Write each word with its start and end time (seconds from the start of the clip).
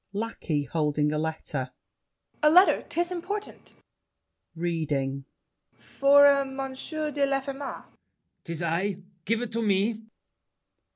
LACKEY 0.13 0.63
(holding 0.63 1.11
a 1.11 1.19
letter). 1.19 1.73
A 2.41 2.49
letter! 2.49 2.83
'Tis 2.89 3.11
important! 3.11 3.73
[Reading.] 4.55 5.25
For 5.73 6.25
a 6.25 6.43
Monsieur 6.43 7.11
de 7.11 7.23
Laffemas. 7.27 7.83
LAFFEMAS. 7.85 7.85
'Tis 8.43 8.63
I! 8.63 8.97
Give 9.25 9.43
it 9.43 9.51
to 9.51 9.61
me! 9.61 10.01